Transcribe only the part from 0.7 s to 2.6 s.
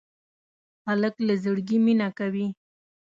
هلک له زړګي مینه کوي.